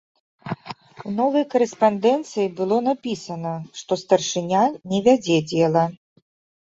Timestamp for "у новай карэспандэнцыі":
1.09-2.47